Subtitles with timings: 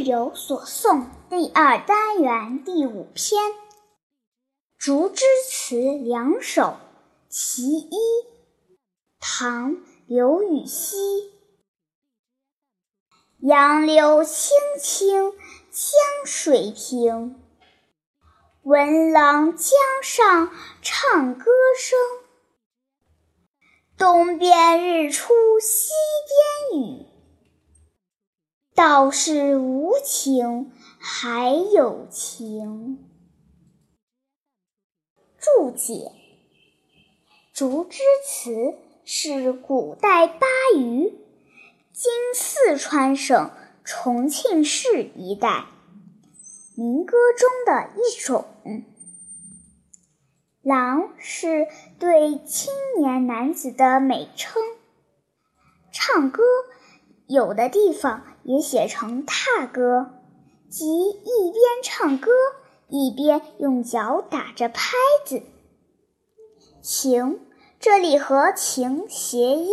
[0.00, 3.42] 有所诵第二单元第五篇
[4.78, 6.62] 《竹枝词两首》
[7.28, 7.96] 其一，
[9.18, 9.72] 唐·
[10.06, 10.96] 刘禹锡。
[13.40, 15.32] 杨柳青青
[15.70, 17.38] 江水平，
[18.62, 21.44] 闻郎江上唱歌
[21.78, 21.98] 声。
[23.98, 25.34] 东边日出
[28.80, 32.98] 道是无晴还有晴。
[35.36, 36.12] 注解：
[37.52, 40.46] 竹枝词是古代巴
[40.78, 41.12] 渝
[41.92, 43.50] （今四川省
[43.84, 45.66] 重庆市一带）
[46.74, 48.46] 民歌中的一种。
[50.62, 51.68] 郎是
[51.98, 54.62] 对青年男子的美称。
[55.92, 56.42] 唱歌。
[57.30, 60.10] 有的地方也写成踏歌，
[60.68, 62.30] 即一边唱歌
[62.88, 64.92] 一边用脚打着拍
[65.24, 65.42] 子。
[66.82, 67.40] 情，
[67.78, 69.70] 这里和情谐音。